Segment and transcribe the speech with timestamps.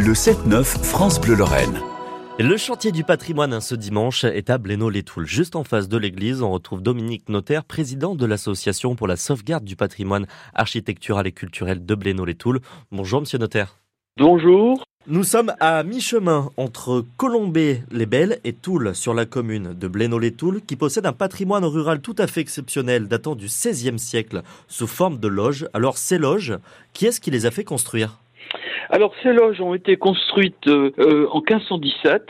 [0.00, 1.80] Le 7-9 France Bleu Lorraine.
[2.38, 5.26] Le chantier du patrimoine hein, ce dimanche est à Blénaud-les-Toules.
[5.26, 9.64] Juste en face de l'église, on retrouve Dominique Notaire, président de l'association pour la sauvegarde
[9.64, 12.60] du patrimoine architectural et culturel de Blénaud-les-Toules.
[12.92, 13.80] Bonjour, monsieur Notaire.
[14.18, 14.84] Bonjour.
[15.08, 21.06] Nous sommes à mi-chemin entre Colombey-les-Belles et Toul, sur la commune de Blénaud-les-Toules, qui possède
[21.06, 25.66] un patrimoine rural tout à fait exceptionnel, datant du XVIe siècle, sous forme de loges.
[25.72, 26.56] Alors, ces loges,
[26.92, 28.20] qui est-ce qui les a fait construire?
[28.90, 32.22] Alors ces loges ont été construites euh, euh, en 1517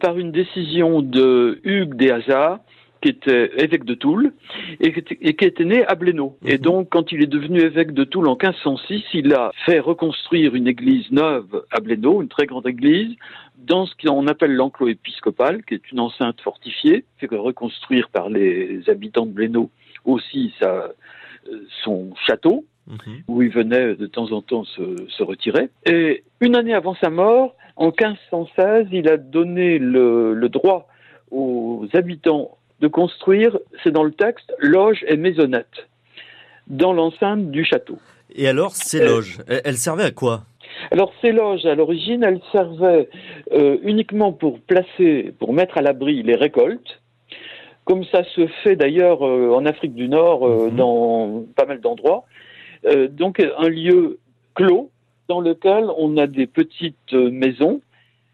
[0.00, 2.60] par une décision de Hugues des Hazards,
[3.02, 4.32] qui était évêque de Toul
[4.80, 6.38] et qui était, né à Blénaud.
[6.44, 6.58] Et mhm.
[6.58, 10.68] donc, quand il est devenu évêque de Toul en 1506, il a fait reconstruire une
[10.68, 13.16] église neuve à Blénaud, une très grande église,
[13.58, 18.82] dans ce qu'on appelle l'enclos épiscopal, qui est une enceinte fortifiée, fait reconstruire par les
[18.88, 19.70] habitants de Blénaud
[20.04, 20.92] aussi ça,
[21.48, 23.22] euh, son château, mhm.
[23.28, 25.70] où il venait de temps en temps se, se, retirer.
[25.86, 30.88] Et une année avant sa mort, en 1516, il a donné le, le droit
[31.30, 35.88] aux habitants de construire, c'est dans le texte, loges et maisonnettes
[36.66, 37.98] dans l'enceinte du château.
[38.34, 40.42] Et alors, ces euh, loges, elles servaient à quoi?
[40.90, 43.08] Alors ces loges, à l'origine, elles servaient
[43.52, 47.00] euh, uniquement pour placer, pour mettre à l'abri les récoltes,
[47.84, 50.76] comme ça se fait d'ailleurs euh, en Afrique du Nord, mhm.
[50.76, 52.24] dans pas mal d'endroits.
[53.10, 54.18] Donc un lieu
[54.54, 54.90] clos
[55.28, 57.80] dans lequel on a des petites maisons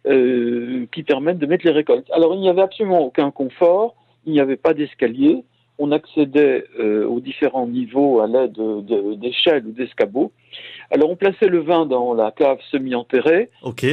[0.04, 2.10] qui permettent de mettre les récoltes.
[2.12, 3.94] Alors il n'y avait absolument aucun confort,
[4.26, 5.44] il n'y avait pas d'escalier.
[5.80, 8.58] On accédait euh, aux différents niveaux à l'aide
[9.20, 10.32] d'échelles ou d'escabeaux.
[10.90, 13.50] Alors on plaçait le vin dans la cave semi-enterrée,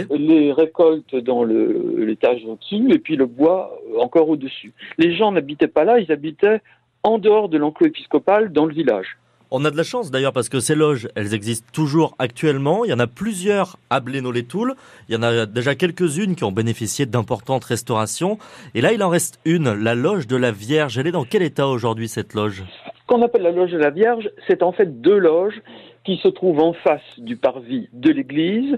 [0.09, 4.73] les récoltes dans l'étage au-dessus et puis le bois encore au-dessus.
[4.97, 6.61] Les gens n'habitaient pas là, ils habitaient
[7.03, 9.17] en dehors de l'enclos épiscopal dans le village.
[9.51, 12.83] On a de la chance d'ailleurs parce que ces loges, elles existent toujours actuellement.
[12.83, 14.75] Il y en a plusieurs à Blénaud-les-Toules.
[15.07, 18.37] Il y en a déjà quelques-unes qui ont bénéficié d'importantes restaurations.
[18.73, 20.97] Et là, il en reste une, la loge de la Vierge.
[20.97, 22.63] Elle est dans quel état aujourd'hui cette loge?
[23.07, 25.61] Qu'on appelle la loge de la Vierge, c'est en fait deux loges
[26.05, 28.77] qui se trouvent en face du parvis de l'église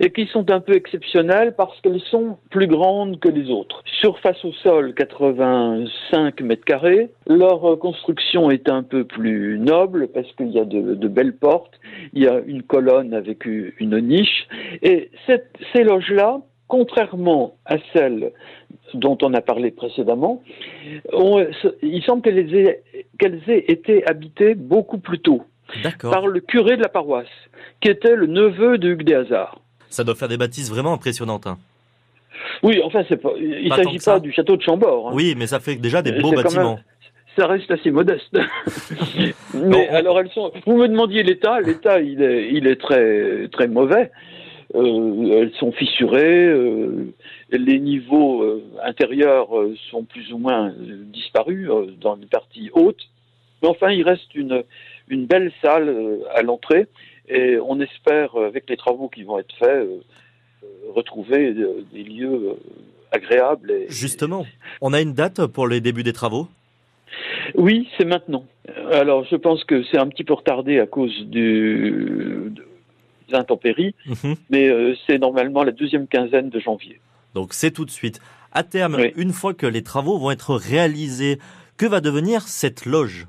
[0.00, 3.82] et qui sont un peu exceptionnelles parce qu'elles sont plus grandes que les autres.
[4.00, 7.10] Surface au sol 85 mètres carrés.
[7.28, 11.78] Leur construction est un peu plus noble parce qu'il y a de, belles portes,
[12.12, 14.48] il y a une colonne avec une niche
[14.82, 18.32] et ces loges-là contrairement à celles
[18.94, 20.42] dont on a parlé précédemment,
[21.82, 22.82] il semble qu'elles aient,
[23.18, 25.42] qu'elles aient été habitées beaucoup plus tôt
[26.02, 27.26] par le curé de la paroisse,
[27.80, 29.60] qui était le neveu de Hugues des Hazards.
[29.88, 31.46] Ça doit faire des bâtisses vraiment impressionnantes.
[31.46, 31.58] Hein.
[32.62, 35.08] Oui, enfin, pas, il ne s'agit pas du château de Chambord.
[35.08, 35.12] Hein.
[35.14, 36.78] Oui, mais ça fait déjà des beaux bâtiments.
[37.36, 38.36] ça reste assez modeste.
[39.54, 40.52] mais alors, elles sont.
[40.66, 41.60] Vous me demandiez l'état.
[41.60, 44.10] L'état, il est, il est très, très mauvais.
[44.74, 46.46] Euh, elles sont fissurées.
[46.46, 47.12] Euh,
[47.50, 49.48] les niveaux euh, intérieurs
[49.90, 50.72] sont plus ou moins
[51.12, 51.68] disparus
[52.00, 53.08] dans les parties hautes.
[53.62, 54.64] Mais enfin, il reste une,
[55.08, 56.86] une belle salle à l'entrée
[57.28, 59.88] et on espère, avec les travaux qui vont être faits,
[60.94, 61.54] retrouver
[61.92, 62.56] des lieux
[63.12, 63.72] agréables.
[63.88, 64.44] Justement,
[64.82, 66.48] on a une date pour les débuts des travaux?
[67.54, 68.44] Oui, c'est maintenant.
[68.90, 72.52] Alors, je pense que c'est un petit peu retardé à cause du,
[73.32, 74.34] intempéries, mhm.
[74.50, 74.70] mais
[75.06, 77.00] c'est normalement la deuxième quinzaine de janvier.
[77.34, 78.20] Donc, c'est tout de suite.
[78.52, 81.38] À terme, une fois que les travaux vont être réalisés,
[81.76, 83.26] que va devenir cette loge?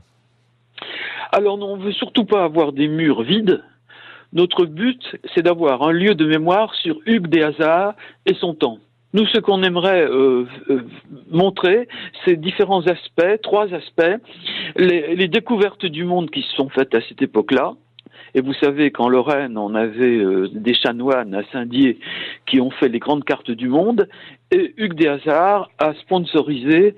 [1.31, 3.63] Alors on ne veut surtout pas avoir des murs vides.
[4.33, 5.01] Notre but,
[5.33, 7.95] c'est d'avoir un lieu de mémoire sur Hugues des Hazards
[8.25, 8.79] et son temps.
[9.13, 10.81] Nous, ce qu'on aimerait euh, euh,
[11.31, 11.87] montrer,
[12.23, 14.21] c'est différents aspects, trois aspects.
[14.75, 17.75] Les, découvertes du monde qui se sont faites à cette époque-là.
[18.33, 21.99] Et vous savez qu'en Lorraine, on avait euh, des chanoines à Saint-Dié
[22.45, 24.07] qui ont fait les grandes cartes du monde.
[24.51, 26.95] Et Hugues des Hazards a sponsorisé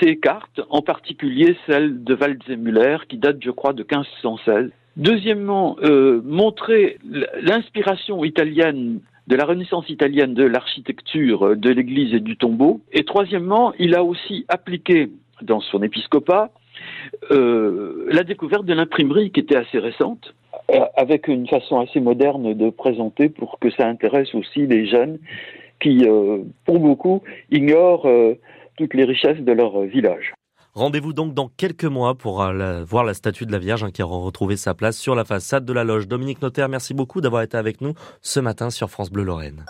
[0.00, 4.70] ces cartes, en particulier celle de Waldseemüller, qui date, je crois, de 1516.
[4.96, 6.98] Deuxièmement, euh, montrer
[7.42, 12.80] l'inspiration italienne de la Renaissance italienne de l'architecture de l'église et du tombeau.
[12.92, 15.10] Et troisièmement, il a aussi appliqué
[15.42, 16.48] dans son épiscopat euh,
[17.30, 20.34] la découverte de l'imprimerie qui était assez récente,
[20.70, 25.18] euh, avec une façon assez moderne de présenter pour que ça intéresse aussi les jeunes
[25.80, 28.08] qui, euh, pour beaucoup, ignorent
[28.76, 30.32] toutes les richesses de leur village.
[30.74, 34.02] Rendez-vous donc dans quelques mois pour euh, voir la statue de la Vierge hein, qui
[34.02, 36.06] aura retrouvé sa place sur la façade de la loge.
[36.06, 39.64] Dominique Notaire, merci beaucoup d'avoir été avec nous ce matin sur France Bleu Lorraine.